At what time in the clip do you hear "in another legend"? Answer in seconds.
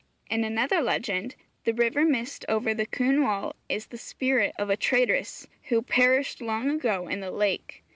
0.31-1.35